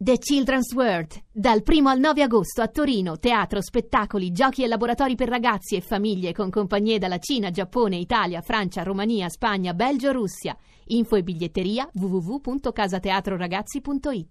The 0.00 0.18
Children's 0.18 0.72
World, 0.74 1.20
dal 1.32 1.64
1 1.66 1.88
al 1.88 1.98
9 1.98 2.22
agosto 2.22 2.62
a 2.62 2.68
Torino, 2.68 3.18
teatro, 3.18 3.60
spettacoli, 3.60 4.30
giochi 4.30 4.62
e 4.62 4.68
laboratori 4.68 5.16
per 5.16 5.28
ragazzi 5.28 5.74
e 5.74 5.80
famiglie 5.80 6.32
con 6.32 6.50
compagnie 6.50 6.98
dalla 6.98 7.18
Cina, 7.18 7.50
Giappone, 7.50 7.96
Italia, 7.96 8.40
Francia, 8.40 8.84
Romania, 8.84 9.28
Spagna, 9.28 9.74
Belgio, 9.74 10.12
Russia. 10.12 10.56
Info 10.90 11.16
e 11.16 11.24
biglietteria 11.24 11.90
www.casateatroragazzi.it. 11.92 14.26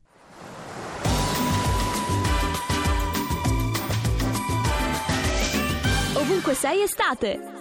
Ovunque 6.16 6.54
sei 6.54 6.84
estate! 6.84 7.57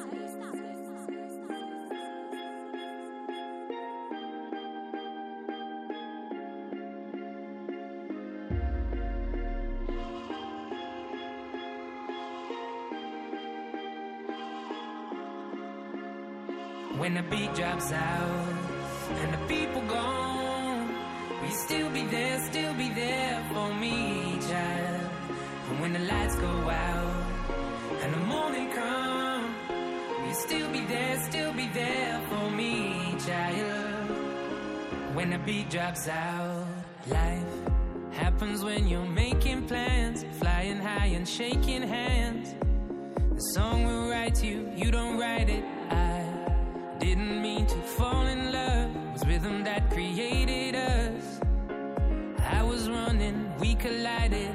When 16.98 17.12
the 17.12 17.23
beat 17.23 17.55
drops 17.55 17.92
out 17.92 18.55
and 19.20 19.34
the 19.34 19.38
people 19.46 19.82
gone, 19.82 20.88
will 21.41 21.48
you 21.48 21.54
still 21.54 21.91
be 21.91 22.06
there, 22.06 22.41
still 22.41 22.73
be 22.73 22.88
there 22.88 23.45
for 23.52 23.74
me, 23.74 24.38
child? 24.48 25.10
And 25.68 25.80
when 25.82 25.92
the 25.92 25.98
lights 25.98 26.37
go 26.37 26.46
out 26.46 27.27
and 28.02 28.14
the 28.14 28.18
morning 28.20 28.70
come, 28.73 29.54
will 29.68 30.27
you 30.27 30.34
still 30.34 30.73
be 30.73 30.80
there, 30.87 31.18
still 31.20 31.52
be 31.52 31.68
there 31.68 32.20
for 32.30 32.51
me, 32.51 33.15
child? 33.26 34.10
When 35.15 35.30
the 35.30 35.38
beat 35.38 35.68
drops 35.68 36.09
out, 36.09 36.66
life 37.09 37.45
happens 38.12 38.65
when 38.65 38.88
you're 38.88 39.04
making 39.04 39.66
plans, 39.68 40.24
flying 40.38 40.78
high 40.78 41.09
and 41.09 41.28
shaking 41.28 41.82
hands. 41.82 42.54
The 43.34 43.40
song 43.54 43.84
will 43.84 44.09
write 44.09 44.43
you, 44.43 44.73
you 44.74 44.90
don't 44.90 45.18
write 45.18 45.51
it. 45.51 45.62
I 45.90 46.15
fall 47.97 48.27
in 48.27 48.52
love. 48.52 48.91
Was 49.13 49.27
rhythm 49.27 49.65
that 49.65 49.91
created 49.91 50.75
us. 50.77 51.41
I 52.59 52.63
was 52.63 52.89
running, 52.91 53.51
we 53.59 53.75
collided. 53.75 54.46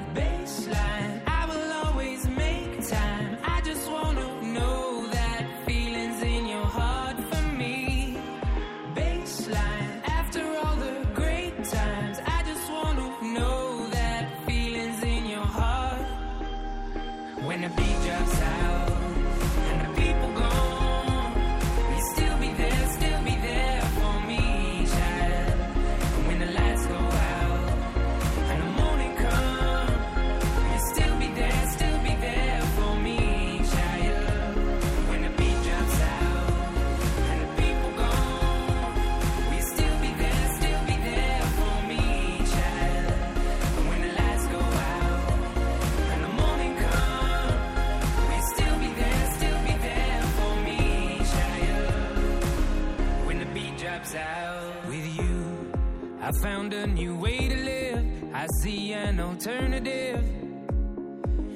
See 58.60 58.94
an 58.94 59.20
alternative. 59.20 60.24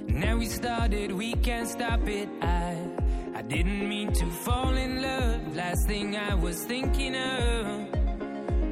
Now 0.08 0.38
we 0.38 0.46
started, 0.46 1.12
we 1.12 1.34
can't 1.34 1.68
stop 1.68 2.08
it. 2.08 2.30
I 2.42 2.78
I 3.36 3.42
didn't 3.42 3.90
mean 3.90 4.14
to 4.14 4.26
fall 4.28 4.74
in 4.76 5.02
love. 5.02 5.56
Last 5.56 5.88
thing 5.88 6.16
I 6.16 6.34
was 6.36 6.64
thinking 6.64 7.16
of 7.16 7.88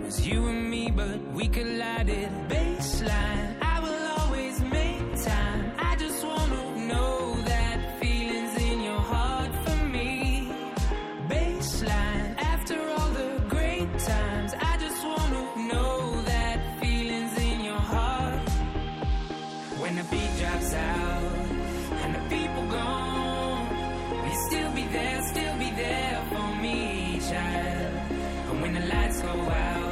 was 0.06 0.26
you 0.26 0.48
and 0.48 0.70
me, 0.70 0.90
but 0.90 1.20
we 1.34 1.50
collided. 1.50 2.30
Baseline, 2.48 3.53
child? 27.34 27.94
And 28.50 28.62
when 28.62 28.74
the 28.74 28.82
lights 28.82 29.22
go 29.22 29.30
out 29.30 29.83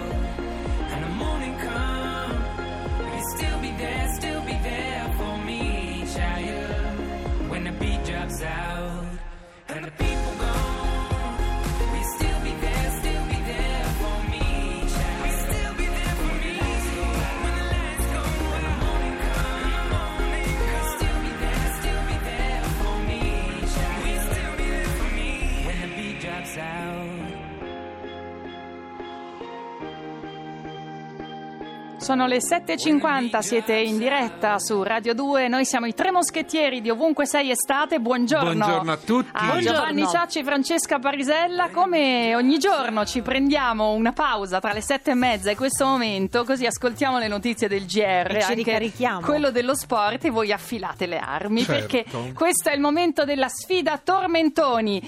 Sono 32.11 32.27
le 32.27 32.39
7.50, 32.39 33.39
siete 33.39 33.73
in 33.73 33.97
diretta 33.97 34.59
su 34.59 34.83
Radio 34.83 35.13
2, 35.13 35.47
noi 35.47 35.63
siamo 35.63 35.85
i 35.85 35.93
tre 35.93 36.11
moschettieri 36.11 36.81
di 36.81 36.89
Ovunque 36.89 37.25
Sei 37.25 37.51
Estate, 37.51 37.99
buongiorno. 38.01 38.53
Buongiorno 38.53 38.91
a 38.91 38.97
tutti. 38.97 39.29
A 39.31 39.57
Giovanni 39.61 40.05
Ciacci 40.05 40.39
e 40.39 40.43
Francesca 40.43 40.99
Parisella, 40.99 41.69
come 41.69 42.35
ogni 42.35 42.57
giorno 42.57 43.05
ci 43.05 43.21
prendiamo 43.21 43.93
una 43.93 44.11
pausa 44.11 44.59
tra 44.59 44.73
le 44.73 44.81
sette 44.81 45.11
e 45.11 45.13
mezza 45.13 45.51
e 45.51 45.55
questo 45.55 45.85
momento, 45.85 46.43
così 46.43 46.65
ascoltiamo 46.65 47.17
le 47.17 47.29
notizie 47.29 47.69
del 47.69 47.85
GR, 47.85 48.01
E 48.01 48.41
ci 48.41 48.41
anche 48.41 48.53
ricarichiamo. 48.55 49.21
quello 49.21 49.49
dello 49.49 49.73
sport 49.73 50.25
e 50.25 50.31
voi 50.31 50.51
affilate 50.51 51.05
le 51.05 51.17
armi, 51.17 51.63
Certo. 51.63 52.03
perché 52.03 52.33
questo 52.33 52.67
è 52.67 52.73
il 52.73 52.81
momento 52.81 53.23
della 53.23 53.47
sfida 53.47 53.97
Tormentoni. 54.03 55.01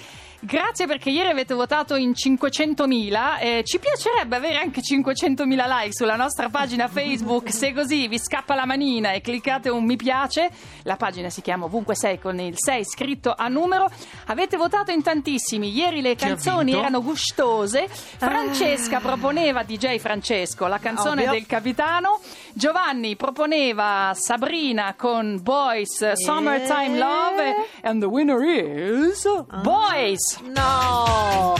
Grazie 0.45 0.87
perché 0.87 1.09
ieri 1.09 1.29
avete 1.29 1.53
votato 1.53 1.95
in 1.95 2.11
500.000 2.11 3.39
e 3.39 3.63
ci 3.63 3.79
piacerebbe 3.79 4.35
avere 4.35 4.57
anche 4.57 4.81
500.000 4.81 5.45
like 5.45 5.93
sulla 5.93 6.17
nostra 6.17 6.49
pagina 6.49 6.89
Facebook. 6.89 7.49
Se 7.49 7.71
così 7.71 8.09
vi 8.09 8.19
scappa 8.19 8.53
la 8.53 8.65
manina 8.65 9.13
e 9.13 9.21
cliccate 9.21 9.69
un 9.69 9.85
mi 9.85 9.95
piace 9.95 10.51
la 10.81 10.97
pagina 10.97 11.29
si 11.29 11.41
chiama 11.41 11.63
ovunque 11.63 11.95
sei 11.95 12.19
con 12.19 12.41
il 12.41 12.55
6 12.57 12.83
scritto 12.83 13.33
a 13.33 13.47
numero. 13.47 13.89
Avete 14.25 14.57
votato 14.57 14.91
in 14.91 15.01
tantissimi. 15.01 15.71
Ieri 15.71 16.01
le 16.01 16.15
Chi 16.15 16.25
canzoni 16.25 16.73
erano 16.73 17.01
gustose. 17.01 17.87
Francesca 17.87 18.99
proponeva 18.99 19.63
DJ 19.63 19.97
Francesco 19.99 20.67
la 20.67 20.79
canzone 20.79 21.21
Ovvio. 21.21 21.31
del 21.31 21.45
capitano. 21.45 22.19
Giovanni 22.51 23.15
proponeva 23.15 24.11
Sabrina 24.13 24.93
con 24.97 25.41
Boys 25.41 26.11
Summertime 26.11 26.97
Love 26.97 27.55
and 27.83 28.01
the 28.01 28.07
winner 28.07 28.43
is 28.43 29.25
Boys 29.61 30.32
No! 30.41 31.55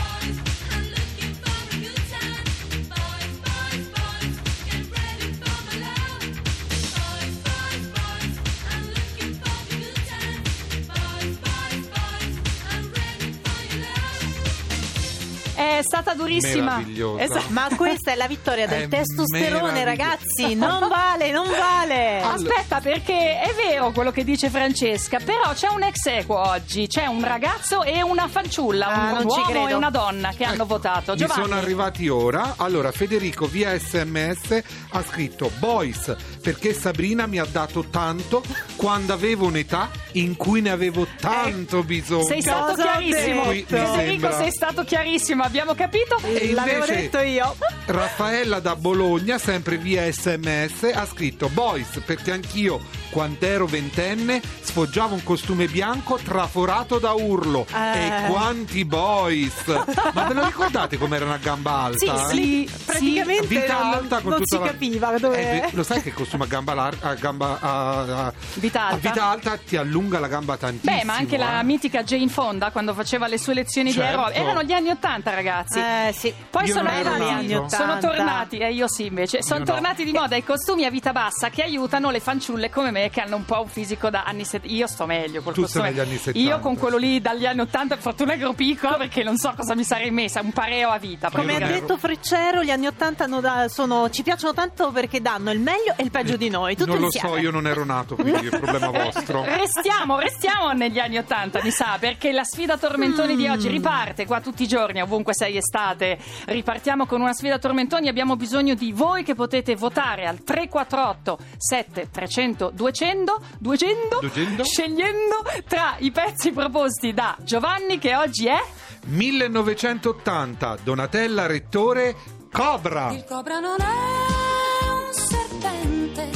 Stata 15.83 16.13
durissima. 16.13 16.77
Meravigliosa. 16.77 17.21
Esa- 17.23 17.41
Ma 17.49 17.67
questa 17.75 18.11
è 18.11 18.15
la 18.15 18.27
vittoria 18.27 18.67
del 18.67 18.83
È 18.83 18.87
testosterone, 18.87 19.83
ragazzi! 19.83 20.55
Non 20.55 20.87
vale, 20.87 21.31
non 21.31 21.47
vale! 21.49 22.21
Aspetta, 22.21 22.79
perché 22.79 23.39
è 23.41 23.53
vero 23.53 23.91
quello 23.91 24.11
che 24.11 24.23
dice 24.23 24.49
Francesca, 24.49 25.19
però 25.23 25.53
c'è 25.53 25.67
un 25.69 25.83
ex 25.83 26.05
equo 26.05 26.37
oggi, 26.39 26.87
c'è 26.87 27.05
un 27.05 27.23
ragazzo 27.23 27.83
e 27.83 28.01
una 28.01 28.27
fanciulla, 28.27 28.87
Ah, 28.87 29.01
un 29.03 29.09
non 29.11 29.29
ci 29.29 29.39
uomo 29.39 29.43
credo. 29.51 29.67
e 29.67 29.73
una 29.73 29.89
donna 29.89 30.31
che 30.35 30.43
hanno 30.43 30.65
votato. 30.65 31.11
Mi 31.13 31.17
Giovanni. 31.19 31.41
sono 31.43 31.55
arrivati 31.55 32.07
ora. 32.07 32.53
Allora, 32.57 32.91
Federico 32.91 33.45
via 33.45 33.77
sms 33.77 34.61
ha 34.91 35.03
scritto 35.03 35.51
Boys 35.59 36.15
perché 36.41 36.73
Sabrina 36.73 37.25
mi 37.27 37.39
ha 37.39 37.45
dato 37.49 37.85
tanto 37.89 38.43
quando 38.75 39.13
avevo 39.13 39.45
un'età 39.45 39.89
in 40.13 40.35
cui 40.35 40.61
ne 40.61 40.69
avevo 40.69 41.07
tanto 41.19 41.83
bisogno. 41.83 42.23
Sei 42.25 42.41
stato 42.41 42.71
Cosa 42.75 42.83
ho 42.83 42.97
chiarissimo. 42.99 43.43
detto? 43.51 43.75
Federico, 43.75 43.95
sembra. 43.97 44.31
sei 44.37 44.51
stato 44.51 44.83
chiarissimo, 44.83 45.43
abbiamo 45.43 45.72
capito. 45.75 46.17
E 46.23 46.53
L'avevo 46.53 46.85
detto 46.85 47.19
io. 47.19 47.55
Raffaella 47.85 48.59
da 48.59 48.75
Bologna, 48.75 49.37
sempre 49.37 49.77
via 49.77 50.09
sms, 50.11 50.91
ha 50.93 51.05
scritto 51.05 51.49
Boys 51.49 52.01
perché 52.05 52.31
anch'io 52.31 52.79
quando 53.09 53.45
ero 53.45 53.65
ventenne 53.67 54.41
sfoggiavo 54.61 55.13
un 55.13 55.23
costume 55.23 55.67
bianco 55.67 56.17
traforato 56.17 56.97
da 56.97 57.11
urlo. 57.11 57.65
Eh. 57.71 58.07
E 58.07 58.27
quanti 58.27 58.85
boys! 58.85 59.65
Ma 60.13 60.23
ve 60.23 60.33
lo 60.33 60.45
ricordate 60.45 60.97
com'era 60.97 61.25
una 61.25 61.37
gamba 61.37 61.91
Sì, 61.95 62.07
alta? 62.07 62.27
sì, 62.29 62.69
praticamente 62.85 63.45
Vita 63.45 63.83
non, 63.83 63.93
alta 63.93 64.19
con 64.21 64.31
non 64.31 64.39
tutta 64.41 64.55
si 64.57 64.61
la- 64.63 64.67
capiva 64.69 65.17
dove... 65.19 65.63
Eh, 65.63 65.69
lo 65.73 65.83
sai 65.83 66.01
che 66.01 66.07
il 66.09 66.15
costume 66.15 66.45
a 66.45 66.47
gamba, 66.47 66.73
lar- 66.73 66.97
a 67.01 67.13
gamba 67.13 67.59
a, 67.61 68.25
a- 68.27 68.33
Vita 68.55 68.87
alta. 68.87 69.09
vita 69.09 69.25
alta 69.25 69.57
ti 69.57 69.75
allunga 69.77 70.17
la 70.19 70.27
gamba 70.27 70.57
tantissimo. 70.57 70.97
Beh, 70.97 71.03
ma 71.03 71.13
anche 71.15 71.37
la 71.37 71.59
eh. 71.59 71.63
mitica 71.63 72.03
Jane 72.03 72.29
Fonda 72.29 72.71
quando 72.71 72.95
faceva 72.95 73.27
le 73.27 73.37
sue 73.37 73.53
lezioni 73.53 73.91
Certo. 73.91 74.09
di 74.09 74.15
aerobica. 74.15 74.39
Erano 74.39 74.63
gli 74.63 74.71
anni 74.71 74.89
Ottanta, 74.89 75.35
ragazzi. 75.35 75.62
Eh 75.71 76.13
sì. 76.13 76.33
Poi 76.49 76.67
sono, 76.67 76.89
arrivati- 76.89 77.75
sono 77.75 77.97
tornati, 77.99 78.57
e 78.57 78.71
io 78.73 78.87
sì 78.87 79.05
invece, 79.05 79.41
sono 79.43 79.59
Io 79.59 79.65
no. 79.65 79.71
tornati 79.73 80.03
di 80.03 80.11
moda 80.11 80.35
i 80.35 80.43
costumi 80.43 80.85
a 80.85 80.89
vita 80.89 81.11
bassa 81.11 81.49
che 81.49 81.63
aiutano 81.63 82.09
le 82.11 82.19
fanciulle 82.19 82.69
come 82.69 82.91
me 82.91 83.09
che 83.09 83.21
hanno 83.21 83.35
un 83.35 83.45
po' 83.45 83.61
un 83.61 83.67
fisico 83.67 84.09
da 84.09 84.23
anni 84.23 84.43
70. 84.45 84.75
Io 84.75 84.87
sto 84.87 85.05
meglio 85.05 85.41
col 85.41 85.53
Tu 85.53 85.61
costume. 85.61 85.87
anni 85.89 86.17
70. 86.17 86.39
Io 86.39 86.59
con 86.59 86.77
quello 86.77 86.97
lì 86.97 87.21
dagli 87.21 87.45
anni 87.45 87.61
80 87.61 87.95
per 87.95 88.03
fortuna 88.03 88.33
ero 88.33 88.53
piccolo 88.53 88.97
perché 88.97 89.23
non 89.23 89.37
so 89.37 89.53
cosa 89.55 89.75
mi 89.75 89.83
sarei 89.83 90.11
messa, 90.11 90.41
un 90.41 90.51
pareo 90.51 90.89
a 90.89 90.97
vita. 90.97 91.29
Come 91.29 91.55
ha 91.55 91.67
detto 91.67 91.97
Freccero, 91.97 92.63
gli 92.63 92.71
anni 92.71 92.87
Ottanta 92.87 93.23
hanno 93.25 93.39
da- 93.39 93.67
sono- 93.69 94.09
ci 94.09 94.23
piacciono 94.23 94.53
tanto 94.53 94.91
perché 94.91 95.21
danno 95.21 95.51
il 95.51 95.59
meglio 95.59 95.93
e 95.95 96.03
il 96.03 96.11
peggio 96.11 96.35
di 96.37 96.49
noi. 96.49 96.75
Tutto 96.75 96.91
non 96.91 96.99
lo 96.99 97.05
insieme. 97.05 97.29
so, 97.29 97.37
io 97.37 97.51
non 97.51 97.67
ero 97.67 97.83
nato, 97.85 98.15
quindi 98.15 98.47
è 98.47 98.53
un 98.53 98.59
problema 98.59 98.89
vostro. 99.03 99.43
Restiamo, 99.43 100.19
restiamo 100.19 100.71
negli 100.73 100.99
anni 100.99 101.17
Ottanta, 101.17 101.59
mi 101.63 101.71
sa, 101.71 101.97
perché 101.99 102.31
la 102.31 102.43
sfida 102.43 102.77
tormentoni 102.77 103.35
di 103.35 103.47
oggi 103.47 103.67
riparte 103.69 104.25
qua 104.25 104.41
tutti 104.41 104.63
i 104.63 104.67
giorni, 104.67 105.01
ovunque 105.01 105.33
sei 105.33 105.52
estate. 105.57 106.17
Ripartiamo 106.45 107.05
con 107.05 107.21
una 107.21 107.33
sfida 107.33 107.59
tormentoni, 107.59 108.07
abbiamo 108.07 108.35
bisogno 108.35 108.73
di 108.73 108.91
voi 108.91 109.23
che 109.23 109.35
potete 109.35 109.75
votare 109.75 110.25
al 110.25 110.43
348 110.43 111.37
7 111.57 112.09
300 112.11 112.71
200 112.73 113.41
200, 113.59 114.19
200? 114.19 114.63
scegliendo 114.63 115.43
tra 115.67 115.95
i 115.99 116.11
pezzi 116.11 116.51
proposti 116.51 117.13
da 117.13 117.35
Giovanni 117.41 117.97
che 117.99 118.15
oggi 118.15 118.47
è 118.47 118.61
1980, 119.05 120.77
Donatella 120.83 121.45
Rettore, 121.45 122.15
Cobra. 122.51 123.11
Il 123.11 123.25
cobra 123.25 123.59
non 123.59 123.77
è 123.79 124.89
un 124.89 125.11
serpente, 125.11 126.29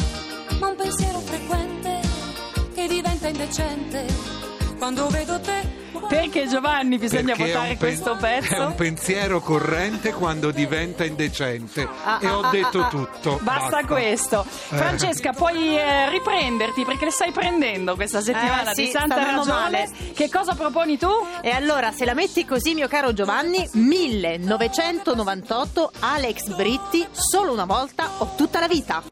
ma 0.60 0.70
un 0.70 0.76
pensiero 0.76 1.20
frequente 1.20 2.00
che 2.74 2.88
diventa 2.88 3.28
indecente 3.28 4.06
quando 4.78 5.08
vedo 5.10 5.40
te. 5.40 5.77
Perché 6.08 6.48
Giovanni 6.48 6.98
bisogna 6.98 7.36
Perché 7.36 7.52
votare 7.52 7.68
pen- 7.70 7.78
questo 7.78 8.16
pezzo. 8.16 8.56
È 8.56 8.66
un 8.66 8.76
pensiero 8.76 9.42
corrente 9.42 10.14
quando 10.14 10.52
diventa 10.52 11.04
indecente. 11.04 11.88
Ah, 12.04 12.20
e 12.22 12.30
ho 12.30 12.42
ah, 12.42 12.50
detto 12.50 12.82
ah, 12.82 12.86
ah. 12.86 12.90
tutto. 12.90 13.40
Basta, 13.42 13.84
questo. 13.86 14.44
Eh. 14.44 14.76
Francesca, 14.76 15.34
puoi 15.34 15.78
eh, 15.78 16.10
riprenderti 16.10 16.84
perché 16.86 17.06
le 17.06 17.12
stai 17.12 17.32
prendendo 17.32 17.96
questa 17.96 18.22
settimana 18.22 18.72
Eh, 18.72 18.76
sì, 18.76 18.86
di 18.86 18.92
santa 18.92 19.16
ragione. 19.16 19.46
male. 19.46 19.90
Che 20.14 20.30
cosa 20.30 20.54
proponi 20.56 20.98
tu? 20.98 21.10
E 21.42 21.50
allora, 21.52 21.92
se 21.92 22.06
la 22.06 22.14
metti 22.14 22.46
così, 22.46 22.74
mio 22.74 22.88
caro 22.88 23.12
Giovanni, 23.14 23.68
1998, 23.74 25.92
Alex 26.00 26.48
Britti, 26.56 27.06
solo 27.12 27.52
una 27.54 27.66
volta 27.66 28.10
o 28.20 28.34
tutta 28.36 28.60
la 28.60 28.68
vita. 28.68 29.04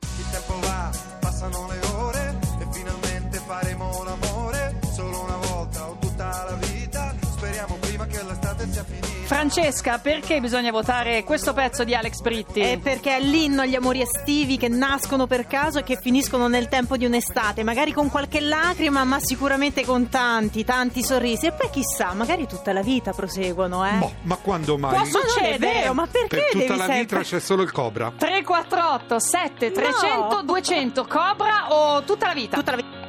Francesca, 9.25 9.97
perché 9.97 10.39
bisogna 10.39 10.69
votare 10.69 11.23
questo 11.23 11.51
pezzo 11.53 11.83
di 11.83 11.95
Alex 11.95 12.21
Britti? 12.21 12.59
È 12.59 12.77
perché 12.77 13.15
è 13.17 13.19
l'inno 13.19 13.63
agli 13.63 13.73
amori 13.73 14.01
estivi 14.01 14.55
che 14.57 14.67
nascono 14.67 15.25
per 15.25 15.47
caso 15.47 15.79
e 15.79 15.83
che 15.83 15.97
finiscono 15.99 16.47
nel 16.47 16.67
tempo 16.67 16.95
di 16.95 17.05
un'estate, 17.05 17.63
magari 17.63 17.91
con 17.91 18.09
qualche 18.11 18.39
lacrima, 18.39 19.03
ma 19.03 19.19
sicuramente 19.19 19.83
con 19.83 20.09
tanti, 20.09 20.63
tanti 20.63 21.03
sorrisi. 21.03 21.47
E 21.47 21.53
poi 21.53 21.71
chissà, 21.71 22.13
magari 22.13 22.45
tutta 22.47 22.71
la 22.71 22.81
vita 22.83 23.13
proseguono, 23.13 23.83
eh? 23.83 23.97
Boh, 23.97 24.13
ma 24.21 24.35
quando 24.35 24.77
mai? 24.77 24.91
Può 24.91 24.99
non 24.99 25.07
è 25.07 25.27
succede. 25.29 25.57
vero, 25.57 25.93
ma 25.95 26.05
perché 26.05 26.27
per 26.27 26.45
tutta 26.51 26.57
devi 26.59 26.77
la 26.77 26.85
sempre... 26.85 26.99
vita 26.99 27.19
c'è 27.21 27.39
solo 27.39 27.63
il 27.63 27.71
Cobra. 27.71 28.13
348 28.15 29.19
7 29.19 29.71
300 29.71 30.35
No. 30.35 30.43
200 30.43 31.05
Cobra 31.07 31.65
o 31.69 32.03
tutta 32.03 32.27
la 32.27 32.33
vita? 32.33 32.57
Tutta 32.57 32.71
la 32.71 32.77
vita. 32.77 33.04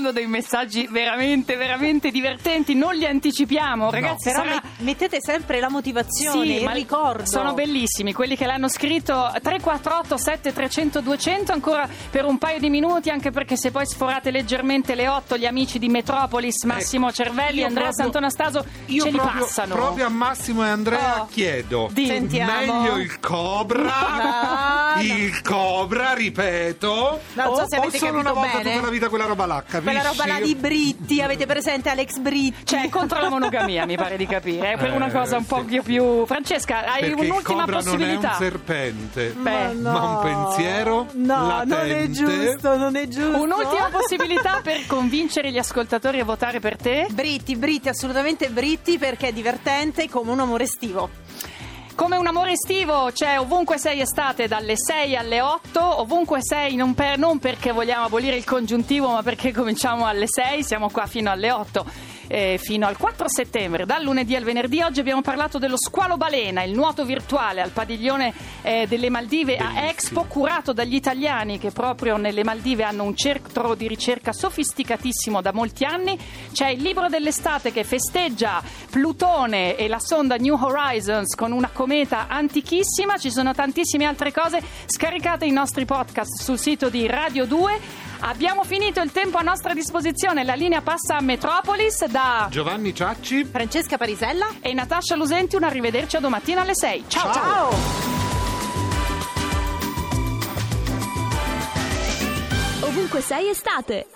Arrivando 0.00 0.12
dei 0.12 0.26
messaggi 0.26 0.88
veramente, 0.90 1.56
veramente 1.56 2.10
divertenti. 2.10 2.74
Non 2.74 2.94
li 2.94 3.06
anticipiamo, 3.06 3.90
ragazzi. 3.90 4.30
Però 4.30 4.42
sarà- 4.42 4.54
met- 4.54 4.69
mettete 4.80 5.18
sempre 5.20 5.60
la 5.60 5.68
motivazione, 5.70 6.54
il 6.56 6.64
ma 6.64 6.72
ricordo. 6.72 7.24
Sono 7.26 7.52
bellissimi 7.54 8.12
quelli 8.12 8.36
che 8.36 8.46
l'hanno 8.46 8.68
scritto 8.68 9.30
348 9.42 10.16
7300 10.16 11.00
200 11.00 11.52
ancora 11.52 11.88
per 12.10 12.24
un 12.24 12.38
paio 12.38 12.58
di 12.58 12.68
minuti 12.70 13.10
anche 13.10 13.30
perché 13.30 13.56
se 13.56 13.70
poi 13.70 13.86
sforate 13.86 14.30
leggermente 14.30 14.94
le 14.94 15.08
8 15.08 15.36
gli 15.36 15.46
amici 15.46 15.78
di 15.78 15.88
Metropolis 15.88 16.64
Massimo 16.64 17.10
Cervelli, 17.12 17.60
io 17.60 17.66
Andrea 17.66 17.88
proprio- 17.88 18.04
Sant'Anastaso 18.04 18.64
Io 18.86 19.02
ce 19.04 19.10
li 19.10 19.16
proprio, 19.18 19.40
passano. 19.44 19.74
proprio 19.74 20.06
a 20.06 20.08
Massimo 20.10 20.64
e 20.64 20.68
Andrea 20.68 21.22
Oh. 21.22 21.26
chiedo 21.30 21.88
Di- 21.92 22.06
Sentiamo. 22.06 22.80
meglio 22.80 22.96
il 22.96 23.18
Cobra, 23.20 23.82
No, 23.82 24.94
no. 24.96 25.02
il 25.02 25.40
Cobra, 25.42 26.12
ripeto, 26.14 27.20
Non 27.34 27.44
so 27.54 27.62
o, 27.62 27.68
se 27.68 27.76
o 27.76 27.80
avete 27.82 27.98
solo 27.98 28.18
una 28.18 28.32
volta 28.32 28.58
bene. 28.58 28.70
tutta 28.72 28.84
la 28.84 28.90
vita 28.90 29.08
quella 29.08 29.24
roba 29.26 29.46
là, 29.46 29.62
capisci? 29.66 29.82
Quella 29.94 30.02
roba 30.08 30.26
là 30.26 30.40
di 30.40 30.54
Britti, 30.54 31.20
avete 31.22 31.46
presente 31.46 31.88
Alex 31.88 32.18
Britti? 32.18 32.64
Cioè, 32.64 32.88
contro 32.88 33.20
la 33.20 33.28
monogamia, 33.28 33.86
mi 33.86 33.96
pare 33.96 34.16
di 34.16 34.26
capire, 34.26 34.69
eh, 34.72 34.76
per 34.76 34.90
Eh, 34.90 34.94
una 34.96 35.10
cosa 35.10 35.36
un 35.38 35.46
po' 35.46 35.58
sì. 35.60 35.64
più, 35.64 35.82
più. 35.82 36.26
Francesca, 36.26 36.84
hai 36.84 37.00
Perché 37.00 37.14
un'ultima 37.26 37.42
Cobra 37.42 37.64
non 37.64 37.72
è 37.80 37.82
possibilità. 37.84 38.28
un 38.30 38.34
serpente, 38.36 39.34
Beh, 39.36 39.72
ma 39.74 40.00
un 40.02 40.18
pensiero 40.22 41.06
No, 41.12 41.36
non 41.36 41.72
è 41.72 41.76
latente. 41.76 42.12
giusto, 42.12 42.76
non 42.76 42.96
è 42.96 43.08
giusto. 43.08 43.40
Un'ultima 43.42 43.88
possibilità 43.90 44.60
per 44.62 44.86
convincere 44.86 45.50
gli 45.50 45.58
ascoltatori 45.58 46.20
a 46.20 46.24
votare 46.24 46.60
per 46.60 46.76
te? 46.76 47.06
Britti, 47.10 47.56
Britti, 47.56 47.88
assolutamente 47.88 48.48
Britti 48.50 48.98
perché 48.98 49.28
è 49.28 49.32
divertente 49.32 50.08
come 50.08 50.30
un 50.30 50.40
amore 50.40 50.64
estivo. 50.64 51.08
Come 52.00 52.16
un 52.16 52.26
amore 52.26 52.52
estivo, 52.52 53.10
c'è 53.12 53.38
ovunque 53.38 53.76
sei 53.76 54.00
estate 54.00 54.48
dalle 54.48 54.72
6 54.74 55.16
alle 55.16 55.42
8, 55.42 56.00
ovunque 56.00 56.38
sei 56.40 56.74
non, 56.74 56.94
per- 56.94 57.18
non 57.18 57.38
perché 57.38 57.72
vogliamo 57.72 58.06
abolire 58.06 58.36
il 58.36 58.44
congiuntivo, 58.46 59.10
ma 59.10 59.22
perché 59.22 59.52
cominciamo 59.52 60.06
alle 60.06 60.24
6, 60.26 60.64
siamo 60.64 60.88
qua 60.88 61.04
fino 61.04 61.30
alle 61.30 61.50
8. 61.50 61.84
eh, 62.32 62.58
fino 62.62 62.86
al 62.86 62.96
4 62.96 63.28
settembre, 63.28 63.84
dal 63.84 64.04
lunedì 64.04 64.36
al 64.36 64.44
venerdì. 64.44 64.80
Oggi 64.82 65.00
abbiamo 65.00 65.20
parlato 65.20 65.58
dello 65.58 65.76
squalo 65.76 66.16
balena, 66.16 66.62
il 66.62 66.72
nuoto 66.72 67.04
virtuale 67.04 67.60
al 67.60 67.70
padiglione 67.70 68.32
eh, 68.62 68.86
delle 68.88 69.10
Maldive 69.10 69.56
a 69.56 69.64
Bellissimo. 69.64 69.88
Expo, 69.90 70.24
curato 70.28 70.72
dagli 70.72 70.94
italiani 70.94 71.58
che 71.58 71.72
proprio 71.72 72.16
nelle 72.16 72.44
Maldive 72.44 72.84
hanno 72.84 73.02
un 73.02 73.16
centro 73.16 73.74
di 73.74 73.88
ricerca 73.88 74.32
sofisticatissimo 74.32 75.42
da 75.42 75.52
molti 75.52 75.84
anni. 75.84 76.16
C'è 76.52 76.68
il 76.68 76.80
libro 76.82 77.08
dell'estate 77.08 77.72
che 77.72 77.82
festeggia 77.82 78.62
Plutone 78.90 79.74
e 79.74 79.88
la 79.88 79.98
sonda 79.98 80.36
New 80.36 80.54
Horizons 80.54 81.34
con 81.34 81.50
una 81.50 81.70
cometa 81.90 82.26
antichissima. 82.28 83.18
Ci 83.18 83.32
sono 83.32 83.52
tantissime 83.52 84.04
altre 84.04 84.30
cose. 84.30 84.62
Scaricate 84.86 85.44
i 85.44 85.50
nostri 85.50 85.84
podcast 85.84 86.40
sul 86.40 86.56
sito 86.56 86.88
di 86.88 87.08
Radio 87.08 87.46
2. 87.46 87.80
Abbiamo 88.20 88.62
finito 88.62 89.00
il 89.00 89.10
tempo 89.10 89.38
a 89.38 89.42
nostra 89.42 89.74
disposizione. 89.74 90.44
La 90.44 90.54
linea 90.54 90.82
passa 90.82 91.16
a 91.16 91.20
Metropolis 91.20 92.04
da 92.06 92.46
Giovanni 92.48 92.94
Ciacci, 92.94 93.44
Francesca 93.44 93.96
Parisella? 93.96 94.54
e 94.60 94.72
Natascia 94.72 95.16
Lusenti. 95.16 95.56
Un 95.56 95.64
arrivederci 95.64 96.14
a 96.14 96.20
domattina 96.20 96.60
alle 96.60 96.76
6. 96.76 97.04
ciao. 97.08 97.32
ciao. 97.32 97.42
Ciao! 97.42 97.70
Ovunque 102.82 103.20
sei 103.20 103.48
estate. 103.48 104.06